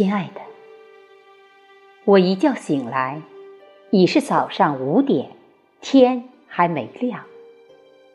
[0.00, 0.40] 亲爱的，
[2.06, 3.20] 我一觉醒来，
[3.90, 5.28] 已是早上五点，
[5.82, 7.22] 天还没亮。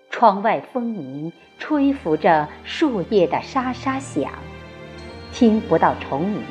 [0.10, 4.32] 窗外风鸣，吹拂着树叶的沙沙响，
[5.32, 6.42] 听不到虫鸣，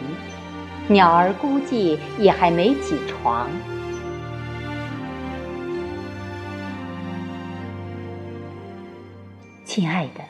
[0.86, 3.50] 鸟儿估计也还没起床。
[9.64, 10.20] 亲爱的，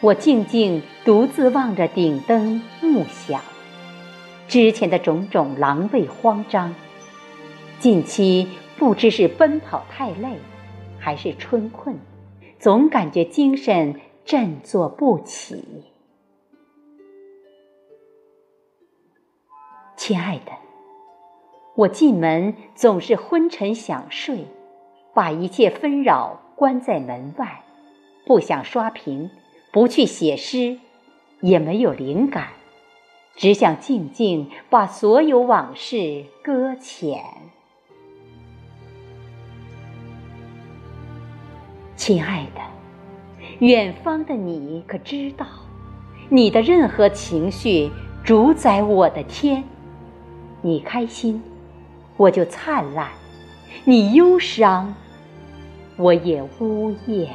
[0.00, 3.42] 我静静独自望着顶灯，暮想。
[4.46, 6.74] 之前的种种狼狈慌张，
[7.80, 10.36] 近期不知是奔跑太累，
[10.98, 11.96] 还是春困，
[12.58, 15.84] 总感觉精神振作不起。
[19.96, 20.52] 亲爱的，
[21.74, 24.46] 我进门总是昏沉想睡，
[25.14, 27.64] 把一切纷扰关在门外，
[28.26, 29.30] 不想刷屏，
[29.72, 30.78] 不去写诗，
[31.40, 32.48] 也没有灵感。
[33.36, 37.22] 只想静静把所有往事搁浅。
[41.96, 42.60] 亲爱的，
[43.60, 45.46] 远方的你可知道，
[46.28, 47.90] 你的任何情绪
[48.22, 49.64] 主宰我的天。
[50.60, 51.42] 你开心，
[52.16, 53.08] 我就灿烂；
[53.84, 54.94] 你忧伤，
[55.96, 57.28] 我也呜咽。